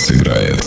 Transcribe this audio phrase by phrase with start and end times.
[0.00, 0.64] сыграет.